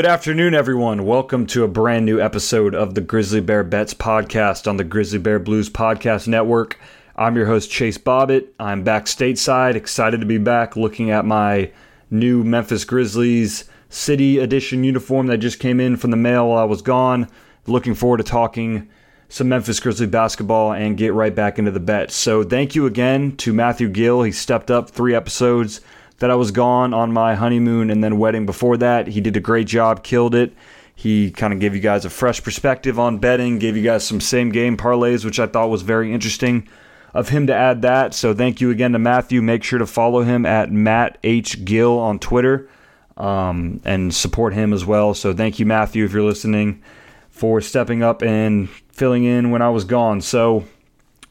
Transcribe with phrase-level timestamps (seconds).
[0.00, 1.04] Good afternoon, everyone.
[1.04, 5.18] Welcome to a brand new episode of the Grizzly Bear Bets podcast on the Grizzly
[5.18, 6.80] Bear Blues Podcast Network.
[7.16, 8.46] I'm your host, Chase Bobbitt.
[8.58, 11.70] I'm back stateside, excited to be back looking at my
[12.10, 16.64] new Memphis Grizzlies City Edition uniform that just came in from the mail while I
[16.64, 17.28] was gone.
[17.66, 18.88] Looking forward to talking
[19.28, 22.14] some Memphis Grizzly basketball and get right back into the bets.
[22.14, 24.22] So, thank you again to Matthew Gill.
[24.22, 25.82] He stepped up three episodes
[26.20, 29.08] that I was gone on my honeymoon and then wedding before that.
[29.08, 30.54] He did a great job, killed it.
[30.94, 34.20] He kind of gave you guys a fresh perspective on betting, gave you guys some
[34.20, 36.68] same game parlays, which I thought was very interesting
[37.14, 38.14] of him to add that.
[38.14, 39.40] So thank you again to Matthew.
[39.40, 41.64] Make sure to follow him at Matt H.
[41.64, 42.68] Gill on Twitter
[43.16, 45.14] um, and support him as well.
[45.14, 46.82] So thank you, Matthew, if you're listening,
[47.30, 50.20] for stepping up and filling in when I was gone.
[50.20, 50.64] So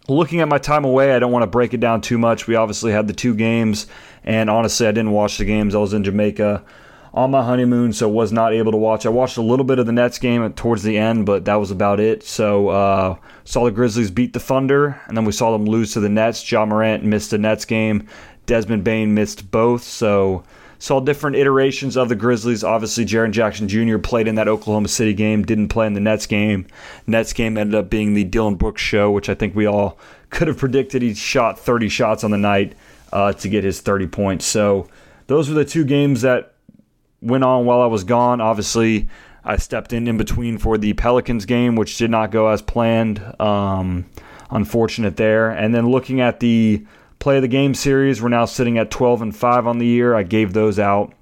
[0.08, 2.48] looking at my time away, I don't want to break it down too much.
[2.48, 3.86] We obviously had the two games
[4.30, 5.74] and honestly, I didn't watch the games.
[5.74, 6.64] I was in Jamaica
[7.16, 9.08] on my honeymoon, so was not able to watch.
[9.08, 11.72] I watched a little bit of the Nets game towards the end, but that was
[11.72, 12.24] about it.
[12.24, 16.00] So uh, saw the Grizzlies beat the Thunder, and then we saw them lose to
[16.00, 16.50] the Nets.
[16.52, 18.08] Ja Morant missed the Nets game.
[18.46, 19.82] Desmond Bane missed both.
[19.82, 20.44] So
[20.78, 22.64] saw different iterations of the Grizzlies.
[22.64, 23.98] Obviously, Jaren Jackson Jr.
[23.98, 26.68] played in that Oklahoma City game, didn't play in the Nets game.
[27.08, 29.98] Nets game ended up being the Dillon Brooks show, which I think we all
[30.30, 31.02] could have predicted.
[31.02, 32.76] He shot 30 shots on the night
[33.12, 34.46] uh, to get his 30 points.
[34.46, 34.88] So
[35.28, 36.54] those were the two games that
[37.22, 38.42] went on while I was gone.
[38.42, 39.08] Obviously,
[39.44, 43.22] I stepped in in between for the Pelicans game, which did not go as planned.
[43.40, 44.06] Um,
[44.52, 45.50] unfortunate there.
[45.52, 46.86] And then looking at the
[47.20, 50.16] play of the game series, we're now sitting at 12 and 5 on the year.
[50.16, 51.14] I gave those out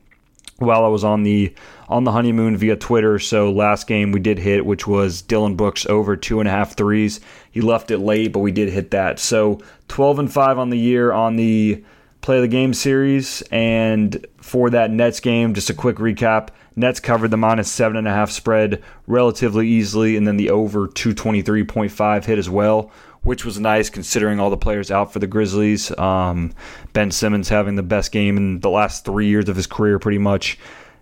[0.60, 1.54] while I was on the
[1.88, 3.20] on the honeymoon via Twitter.
[3.20, 6.76] So last game we did hit, which was Dillon Brooks over two and a half
[6.76, 7.20] threes.
[7.52, 9.20] He left it late, but we did hit that.
[9.20, 11.84] So 12 and five on the year on the
[12.22, 13.42] play of the game series.
[13.52, 16.50] And for that Nets game, just a quick recap.
[16.76, 20.88] Nets covered the minus seven and a half spread relatively easily, and then the over
[20.88, 22.92] 223.5 hit as well,
[23.28, 25.92] which was nice considering all the players out for the Grizzlies.
[26.00, 26.54] Um,
[26.94, 30.18] ben Simmons having the best game in the last three years of his career, pretty
[30.18, 30.58] much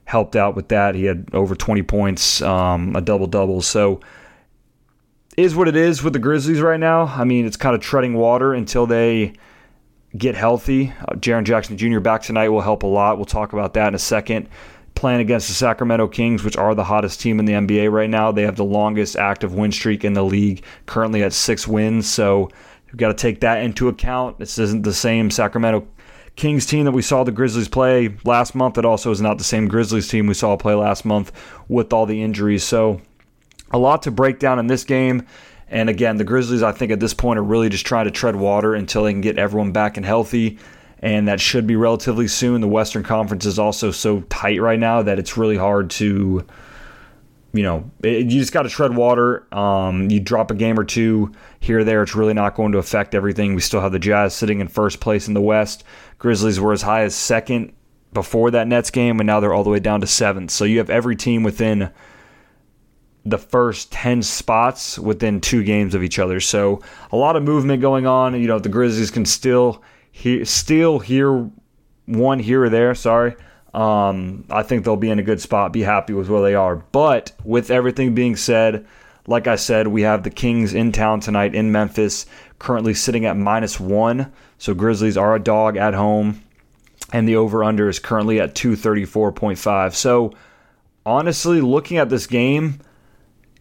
[0.05, 0.95] helped out with that.
[0.95, 3.61] He had over 20 points, um, a double double.
[3.61, 3.99] So,
[5.37, 7.03] is what it is with the Grizzlies right now.
[7.03, 9.33] I mean, it's kind of treading water until they
[10.17, 10.93] get healthy.
[11.07, 11.99] Uh, Jaren Jackson Jr.
[11.99, 13.17] back tonight will help a lot.
[13.17, 14.49] We'll talk about that in a second.
[14.95, 18.31] Playing against the Sacramento Kings, which are the hottest team in the NBA right now.
[18.31, 22.09] They have the longest active win streak in the league, currently at six wins.
[22.09, 22.49] So
[22.87, 24.39] you've got to take that into account.
[24.39, 25.85] This isn't the same Sacramento
[26.35, 28.77] Kings team that we saw the Grizzlies play last month.
[28.77, 31.31] It also is not the same Grizzlies team we saw play last month
[31.67, 32.63] with all the injuries.
[32.63, 33.01] So,
[33.71, 35.25] a lot to break down in this game.
[35.67, 38.35] And again, the Grizzlies, I think at this point, are really just trying to tread
[38.35, 40.59] water until they can get everyone back and healthy.
[41.05, 42.61] And that should be relatively soon.
[42.61, 46.43] The Western Conference is also so tight right now that it's really hard to
[47.53, 49.47] you know, it, you just got to tread water.
[49.55, 52.79] Um, you drop a game or two here or there, it's really not going to
[52.79, 53.55] affect everything.
[53.55, 55.83] We still have the Jazz sitting in first place in the West.
[56.17, 57.71] Grizzlies were as high as second
[58.11, 60.51] before that Nets game, and now they're all the way down to seventh.
[60.51, 61.91] So you have every team within
[63.25, 66.39] the first 10 spots within two games of each other.
[66.39, 68.39] So a lot of movement going on.
[68.39, 69.81] You know, the Grizzlies can still
[70.17, 71.51] he, still here,
[72.05, 73.35] one here or there, sorry.
[73.73, 76.77] Um, I think they'll be in a good spot, be happy with where they are.
[76.77, 78.87] But with everything being said,
[79.27, 82.27] like I said, we have the Kings in town tonight in Memphis,
[82.59, 84.31] currently sitting at minus one.
[84.57, 86.41] So Grizzlies are a dog at home,
[87.11, 89.93] and the over under is currently at 234.5.
[89.95, 90.31] So
[91.05, 92.79] honestly, looking at this game,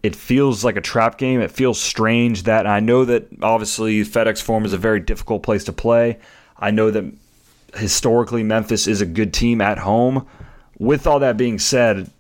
[0.04, 1.40] it feels like a trap game.
[1.40, 5.64] It feels strange that I know that obviously FedEx Forum is a very difficult place
[5.64, 6.20] to play.
[6.56, 7.04] I know that
[7.74, 10.26] historically Memphis is a good team at home.
[10.78, 12.10] With all that being said,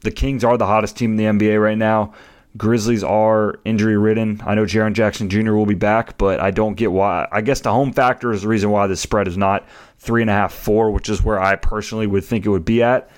[0.00, 2.12] the Kings are the hottest team in the NBA right now.
[2.56, 4.40] Grizzlies are injury ridden.
[4.46, 5.52] I know Jaren Jackson Jr.
[5.52, 7.28] will be back, but I don't get why.
[7.30, 9.66] I guess the home factor is the reason why the spread is not
[9.98, 12.82] three and a half, four, which is where I personally would think it would be
[12.82, 13.10] at.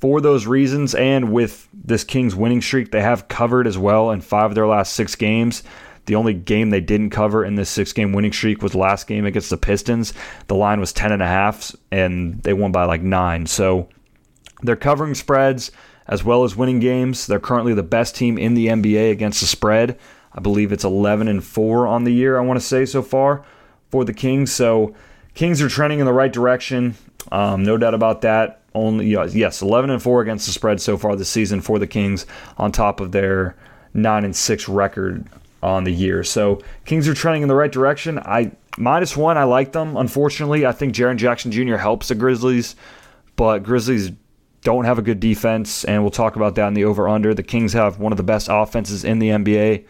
[0.00, 4.20] For those reasons, and with this Kings winning streak, they have covered as well in
[4.20, 5.62] five of their last six games.
[6.06, 9.24] The only game they didn't cover in this six game winning streak was last game
[9.24, 10.12] against the Pistons.
[10.48, 13.46] The line was 10 and a half and they won by like nine.
[13.46, 13.88] So
[14.62, 15.70] they're covering spreads
[16.06, 17.26] as well as winning games.
[17.26, 19.98] They're currently the best team in the NBA against the spread.
[20.32, 23.44] I believe it's 11 and 4 on the year, I want to say so far
[23.90, 24.52] for the Kings.
[24.52, 24.94] So
[25.34, 26.96] Kings are trending in the right direction.
[27.32, 28.60] Um, no doubt about that.
[28.74, 32.26] Only yes, 11 and 4 against the spread so far this season for the Kings
[32.58, 33.54] on top of their
[33.94, 35.24] 9 and 6 record
[35.64, 36.22] on the year.
[36.22, 38.18] So Kings are trending in the right direction.
[38.18, 39.38] I minus one.
[39.38, 39.96] I like them.
[39.96, 41.76] Unfortunately, I think Jaren Jackson Jr.
[41.76, 42.76] helps the Grizzlies,
[43.34, 44.12] but Grizzlies
[44.62, 47.34] don't have a good defense, and we'll talk about that in the over under.
[47.34, 49.86] The Kings have one of the best offenses in the NBA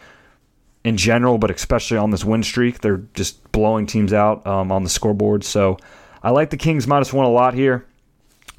[0.84, 2.80] in general, but especially on this win streak.
[2.80, 5.42] They're just blowing teams out um, on the scoreboard.
[5.42, 5.78] So
[6.22, 7.86] I like the Kings minus one a lot here.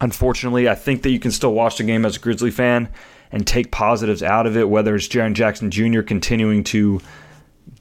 [0.01, 2.89] Unfortunately, I think that you can still watch the game as a Grizzly fan
[3.35, 6.01] and take positives out of it, whether it's Jaren Jackson Jr.
[6.01, 7.01] continuing to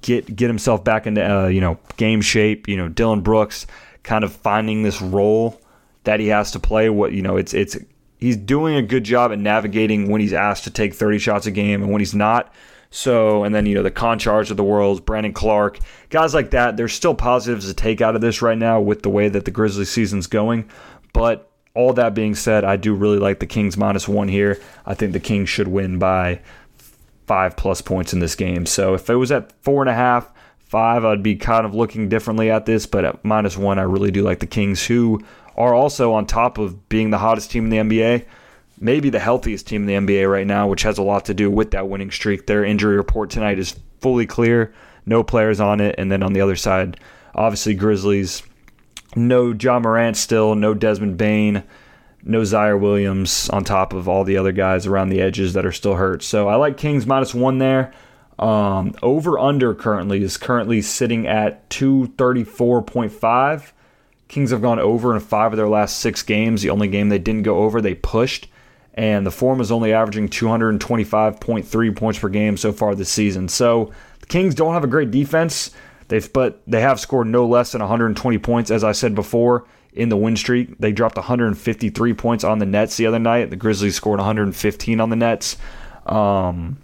[0.02, 3.66] get get himself back into uh, you know game shape, you know Dillon Brooks
[4.02, 5.62] kind of finding this role
[6.02, 6.90] that he has to play.
[6.90, 7.78] What you know, it's it's
[8.18, 11.52] he's doing a good job at navigating when he's asked to take 30 shots a
[11.52, 12.52] game and when he's not.
[12.90, 15.80] So, and then, you know, the Konchar's of the world, Brandon Clarke,
[16.10, 19.10] guys like that, there's still positives to take out of this right now with the
[19.10, 20.70] way that the Grizzlies season's going.
[21.12, 24.60] But all that being said, I do really like the Kings minus one here.
[24.86, 26.40] I think the Kings should win by
[27.26, 28.66] five plus points in this game.
[28.66, 32.08] So if it was at four and a half, five, I'd be kind of looking
[32.08, 32.86] differently at this.
[32.86, 35.20] But at minus one, I really do like the Kings, who
[35.56, 38.24] are also on top of being the hottest team in the NBA
[38.80, 41.50] maybe the healthiest team in the NBA right now, which has a lot to do
[41.50, 42.46] with that winning streak.
[42.46, 44.74] Their injury report tonight is fully clear,
[45.06, 45.94] no players on it.
[45.98, 47.00] And then on the other side,
[47.34, 48.42] obviously, Grizzlies,
[49.14, 51.62] no Ja Morant still, no Desmond Bane,
[52.22, 55.72] no Ziaire Williams on top of all the other guys around the edges that are
[55.72, 56.22] still hurt.
[56.22, 57.92] So I like Kings minus one there.
[58.38, 63.72] Um, over under currently is currently sitting at 234.5.
[64.26, 66.62] Kings have gone over in five of their last six games.
[66.62, 68.48] The only game they didn't go over, they pushed
[68.94, 73.48] and the form is only averaging 225.3 points per game so far this season.
[73.48, 75.72] So the Kings don't have a great defense.
[76.08, 80.08] They've but they have scored no less than 120 points, as I said before, in
[80.08, 80.78] the win streak.
[80.78, 83.50] They dropped 153 points on the Nets the other night.
[83.50, 85.56] The Grizzlies scored 115 on the Nets.
[86.06, 86.78] Um,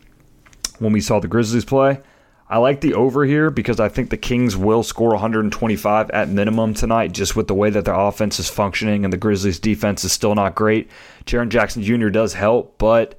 [0.81, 2.01] when we saw the Grizzlies play.
[2.49, 6.75] I like the over here because I think the Kings will score 125 at minimum
[6.75, 10.11] tonight, just with the way that their offense is functioning and the Grizzlies' defense is
[10.11, 10.91] still not great.
[11.27, 12.09] Jaren Jackson Jr.
[12.09, 13.17] does help, but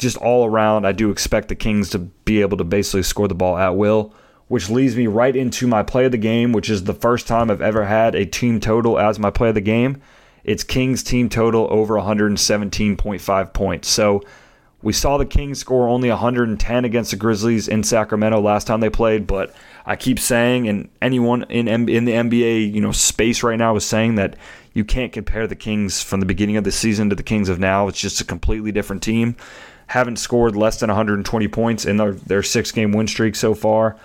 [0.00, 3.34] just all around, I do expect the Kings to be able to basically score the
[3.36, 4.12] ball at will,
[4.50, 7.52] which leads me right into my play of the game, which is the first time
[7.52, 10.02] I've ever had a team total as my play of the game.
[10.42, 13.88] It's Kings team total over 117.5 points.
[13.88, 14.22] So
[14.82, 18.90] we saw the Kings score only 110 against the Grizzlies in Sacramento last time they
[18.90, 19.54] played, but
[19.86, 23.86] I keep saying, and anyone in in the NBA you know space right now is
[23.86, 24.34] saying that
[24.72, 27.60] you can't compare the Kings from the beginning of the season to the Kings of
[27.60, 27.86] now.
[27.86, 29.36] It's just a completely different team.
[29.86, 33.96] Haven't scored less than 120 points in their, their six game win streak so far.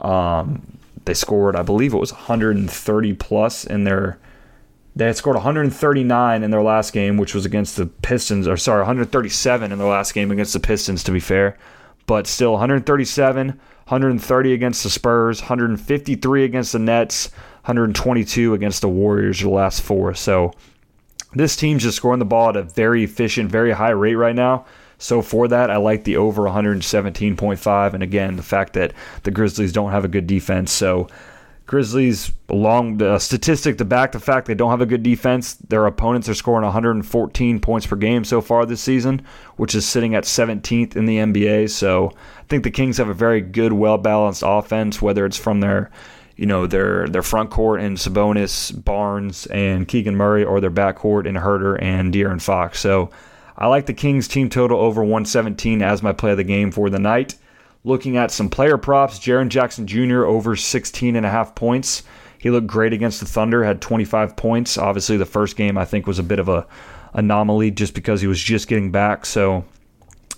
[0.00, 4.18] Um, they scored, I believe it was 130 plus in their
[4.96, 8.80] they had scored 139 in their last game, which was against the Pistons, or sorry,
[8.80, 11.58] 137 in their last game against the Pistons, to be fair.
[12.06, 17.32] But still, 137, 130 against the Spurs, 153 against the Nets,
[17.64, 20.14] 122 against the Warriors, the last four.
[20.14, 20.52] So
[21.32, 24.64] this team's just scoring the ball at a very efficient, very high rate right now.
[25.04, 27.92] So for that, I like the over 117.5.
[27.92, 30.72] And again, the fact that the Grizzlies don't have a good defense.
[30.72, 31.08] So
[31.66, 35.84] Grizzlies, along the statistic to back the fact they don't have a good defense, their
[35.84, 39.20] opponents are scoring 114 points per game so far this season,
[39.56, 41.68] which is sitting at 17th in the NBA.
[41.68, 45.60] So I think the Kings have a very good, well balanced offense, whether it's from
[45.60, 45.90] their
[46.36, 50.96] you know their their front court in Sabonis, Barnes, and Keegan Murray, or their back
[50.96, 52.80] court in Huerter and De'Aaron Fox.
[52.80, 53.10] So
[53.56, 56.90] I like the Kings team total over 117 as my play of the game for
[56.90, 57.36] the night.
[57.84, 60.24] Looking at some player props, Jaren Jackson Jr.
[60.24, 62.02] over 16 and a half points.
[62.38, 64.76] He looked great against the Thunder, had 25 points.
[64.76, 66.66] Obviously, the first game I think was a bit of a
[67.12, 69.24] anomaly just because he was just getting back.
[69.24, 69.64] So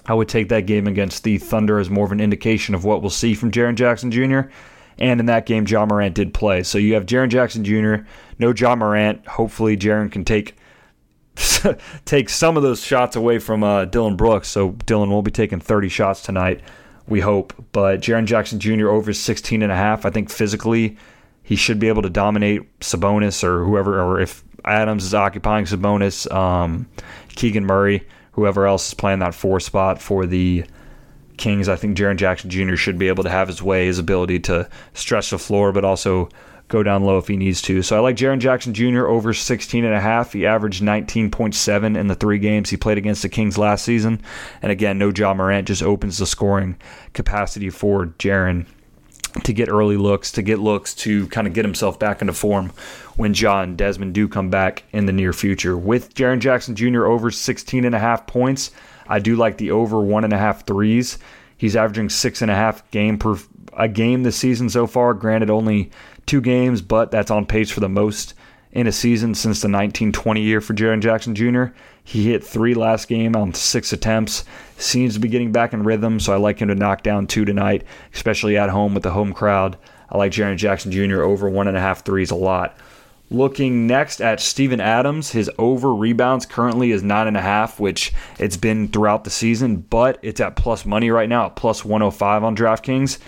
[0.06, 3.00] I would take that game against the Thunder as more of an indication of what
[3.00, 4.42] we'll see from Jaren Jackson Jr.
[4.99, 6.62] And in that game, Ja Morant did play.
[6.62, 8.06] So you have Jaren Jackson Jr.,
[8.38, 9.26] no Ja Morant.
[9.26, 10.56] Hopefully, Jaren can take
[12.05, 14.49] take some of those shots away from uh, Dillon Brooks.
[14.49, 16.61] So Dillon won't be taking 30 shots tonight
[17.09, 17.52] we hope.
[17.73, 18.88] But Jaren Jackson Jr.
[18.88, 20.05] over 16 and a half.
[20.05, 20.97] I think physically
[21.43, 26.31] he should be able to dominate Sabonis or whoever, or if Adams is occupying Sabonis,
[26.35, 26.88] um,
[27.37, 30.64] Keegan Murray, whoever else is playing that four spot for the
[31.37, 31.69] Kings.
[31.69, 32.76] I think Jaren Jackson Jr.
[32.76, 36.28] should be able to have his way, his ability to stretch the floor, but also
[36.68, 37.82] go down low if he needs to.
[37.82, 39.06] So I like Jaren Jackson Jr.
[39.06, 40.32] over 16 and a half.
[40.32, 44.20] He averaged 19.7 in the three games he played against the Kings last season.
[44.62, 46.76] And again, no Ja Morant just opens the scoring
[47.12, 48.66] capacity for Jaren
[49.44, 52.73] to get early looks, to get looks, to kind of get himself back into form
[53.16, 55.76] when John Desmond do come back in the near future.
[55.76, 57.06] With Jaren Jackson Jr.
[57.06, 58.70] over 16 and a half points,
[59.06, 61.18] I do like the over one and a half threes.
[61.56, 63.37] He's averaging six and a half game per
[63.76, 65.14] a game this season so far.
[65.14, 65.90] Granted, only
[66.26, 68.35] two games, but that's on pace for the most
[68.73, 71.66] in a season since the 1920 year for Jaren Jackson Jr.
[72.04, 74.45] He hit three last game on six attempts.
[74.76, 77.45] Seems to be getting back in rhythm, so I like him to knock down two
[77.45, 79.78] tonight, especially at home with the home crowd.
[80.11, 81.23] I like Jaren Jackson Jr.
[81.23, 82.76] over one and a half threes a lot.
[83.28, 88.12] Looking next at Steven Adams, his over rebounds currently is nine and a half, which
[88.38, 92.45] it's been throughout the season, but it's at plus money right now at plus 105
[92.45, 93.18] on DraftKings,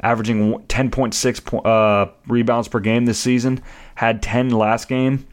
[0.00, 3.62] averaging 10.6 uh, rebounds per game this season.
[3.94, 5.26] Had 10 last game.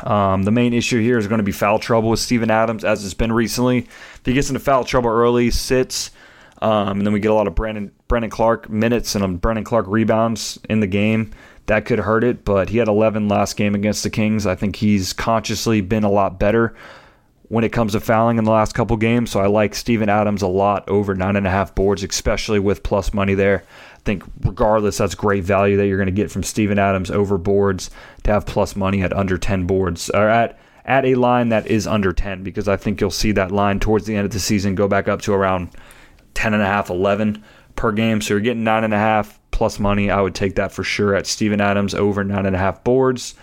[0.00, 3.04] Um, the main issue here is going to be foul trouble with Steven Adams, as
[3.04, 3.78] it's been recently.
[3.78, 6.10] If he gets into foul trouble early, sits,
[6.60, 9.86] um, and then we get a lot of Brandon Brandon Clarke minutes and Brandon Clarke
[9.88, 11.32] rebounds in the game
[11.66, 12.44] that could hurt it.
[12.44, 14.46] But he had 11 last game against the Kings.
[14.46, 16.74] I think he's consciously been a lot better
[17.52, 19.30] when it comes to fouling in the last couple games.
[19.30, 22.82] So I like Steven Adams a lot over nine and a half boards, especially with
[22.82, 23.62] plus money there.
[23.94, 27.36] I think regardless, that's great value that you're going to get from Steven Adams over
[27.36, 27.90] boards
[28.22, 31.86] to have plus money at under 10 boards or at at a line that is
[31.86, 34.74] under 10 because I think you'll see that line towards the end of the season
[34.74, 35.68] go back up to around
[36.32, 37.44] 10 and a half, 11
[37.76, 38.22] per game.
[38.22, 40.10] So you're getting nine and a half plus money.
[40.10, 43.34] I would take that for sure at Steven Adams over nine and a half boards.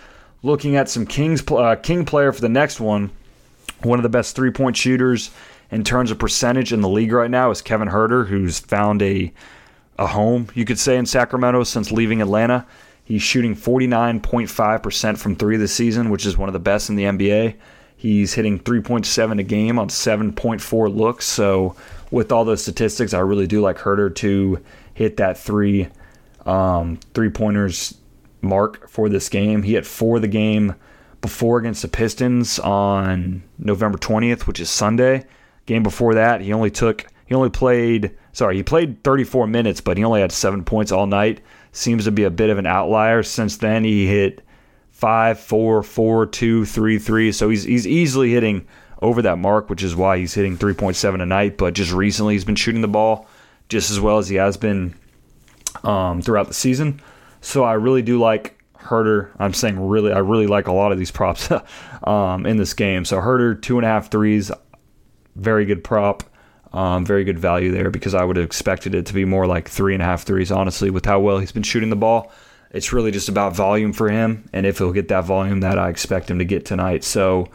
[0.42, 3.12] Looking at some Kings uh, King player for the next one,
[3.82, 5.30] one of the best three point shooters
[5.70, 9.32] in terms of percentage in the league right now is Kevin Huerter, who's found a
[9.98, 12.66] a home, you could say, in Sacramento since leaving Atlanta.
[13.04, 17.04] He's shooting 49.5% from three this season, which is one of the best in the
[17.04, 17.56] NBA.
[17.96, 21.26] He's hitting 3.7 a game on 7.4 looks.
[21.26, 21.76] So,
[22.10, 25.88] with all those statistics, I really do like Huerter to hit that three
[26.46, 27.94] um, three pointers
[28.40, 29.62] mark for this game.
[29.62, 30.74] He had four the game
[31.20, 35.24] before against the Pistons on November 20th, which is Sunday.
[35.66, 39.96] Game before that, he only took he only played sorry, he played 34 minutes, but
[39.96, 41.40] he only had 7 points all night.
[41.72, 43.22] Seems to be a bit of an outlier.
[43.22, 44.42] Since then, he hit
[44.90, 47.32] 5 4 4 2 3 3.
[47.32, 48.66] So he's he's easily hitting
[49.02, 52.44] over that mark, which is why he's hitting 3.7 a night, but just recently he's
[52.44, 53.26] been shooting the ball
[53.68, 54.94] just as well as he has been
[55.84, 57.00] um, throughout the season.
[57.40, 59.30] So I really do like Huerter.
[59.38, 61.50] I'm saying really, I really like a lot of these props
[62.04, 63.04] um, in this game.
[63.04, 64.50] So Huerter, two and a half threes,
[65.36, 66.22] very good prop,
[66.72, 69.68] um, very good value there because I would have expected it to be more like
[69.68, 72.32] three and a half threes, honestly, with how well he's been shooting the ball.
[72.70, 75.88] It's really just about volume for him, and if he'll get that volume that I
[75.88, 77.02] expect him to get tonight.
[77.02, 77.48] So,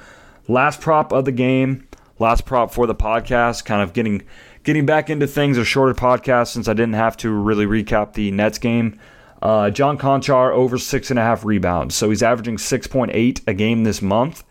[0.49, 1.87] last prop of the game,
[2.19, 4.23] last prop for the podcast, kind of getting
[4.63, 8.31] getting back into things, a shorter podcast since I didn't have to really recap the
[8.31, 8.99] Nets game.
[9.41, 11.95] Uh, John Konchar over six and a half rebounds.
[11.95, 14.43] So he's averaging 6.8 a game this month,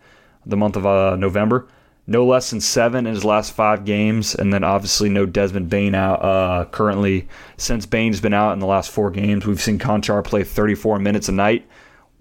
[0.45, 1.67] the month of uh, November.
[2.07, 4.35] No less than seven in his last five games.
[4.35, 7.27] And then obviously no Desmond Bane out uh, currently.
[7.57, 11.29] Since Bane's been out in the last four games, we've seen Konchar play 34 minutes
[11.29, 11.67] a night,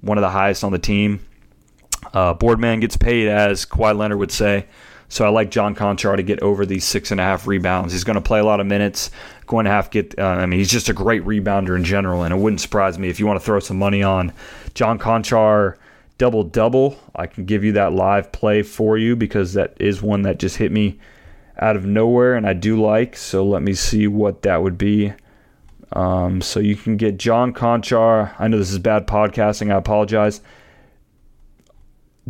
[0.01, 1.21] one of the highest on the team.
[2.13, 4.67] Uh, Boardman gets paid, as Kawhi Leonard would say.
[5.09, 7.93] So I like John Konchar to get over these six and a half rebounds.
[7.93, 9.11] He's going to play a lot of minutes.
[9.47, 10.19] Going to have to get.
[10.19, 13.09] Uh, I mean, he's just a great rebounder in general, and it wouldn't surprise me
[13.09, 14.33] if you want to throw some money on
[14.75, 15.77] John Konchar
[16.19, 16.99] double double.
[17.15, 20.57] I can give you that live play for you because that is one that just
[20.57, 20.99] hit me
[21.59, 23.17] out of nowhere, and I do like.
[23.17, 25.13] So let me see what that would be.
[25.93, 28.35] Um, so you can get John Konchar.
[28.39, 29.73] I know this is bad podcasting.
[29.73, 30.41] I apologize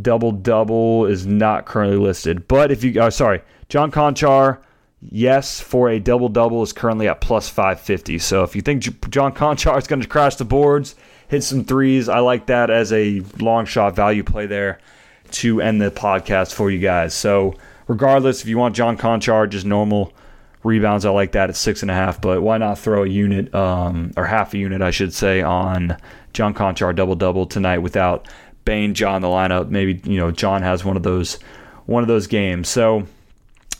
[0.00, 2.48] double double is not currently listed.
[2.48, 4.58] But if you, oh, sorry, John Konchar,
[5.00, 8.18] yes, for a double double is currently at plus 550.
[8.18, 10.94] So if you think John Konchar is going to crash the boards,
[11.28, 14.78] hit some threes, I like that as a long shot value play there
[15.32, 17.14] to end the podcast for you guys.
[17.14, 17.54] So
[17.86, 20.12] regardless, if you want John Konchar, just normal
[20.62, 22.20] rebounds, I like that at six and a half.
[22.20, 25.96] But why not throw a unit um, or half a unit, I should say, on
[26.32, 28.28] John Konchar double double tonight without
[28.64, 29.68] Bane, John the lineup.
[29.68, 31.38] Maybe you know John has one of those
[31.86, 32.68] one of those games.
[32.68, 33.06] So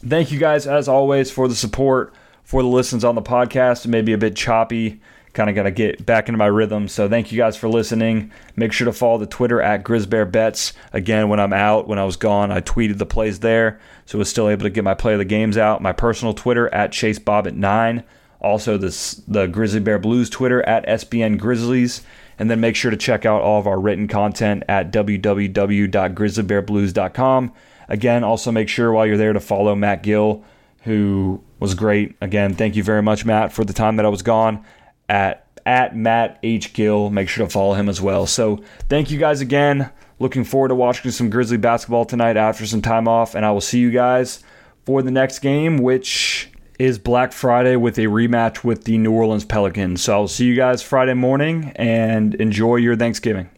[0.07, 2.13] thank you guys as always for the support,
[2.43, 3.85] for the listens on the podcast.
[3.85, 5.01] It may be a bit choppy.
[5.33, 6.87] Kind of got to get back into my rhythm.
[6.87, 8.31] So thank you guys for listening.
[8.55, 10.75] Make sure to follow the Twitter at GrizzBearBets.
[10.93, 13.81] Again, when I'm out, when I was gone, I tweeted the plays there.
[14.07, 15.83] So I was still able to get my play of the games out.
[15.83, 18.05] My personal Twitter at ChaseBob9.
[18.41, 22.03] Also, this, the Grizzly Bear Blues Twitter at SBN Grizzlies.
[22.39, 27.53] And then make sure to check out all of our written content at www.grizzlybearblues.com.
[27.89, 30.45] Again, also make sure while you're there to follow Matt Gill,
[30.83, 32.17] who was great.
[32.21, 34.65] Again, thank you very much, Matt, for the time that I was gone
[35.09, 36.73] at at Matt H.
[36.73, 37.11] Gill.
[37.11, 38.27] Make sure to follow him as well.
[38.27, 39.91] So thank you guys again.
[40.19, 43.61] Looking forward to watching some Grizzly basketball tonight after some time off, and I will
[43.61, 44.45] see you guys
[44.85, 46.51] for the next game, which
[46.85, 50.03] is Black Friday with a rematch with the New Orleans Pelicans.
[50.03, 53.49] So I'll see you guys Friday morning and enjoy your Thanksgiving.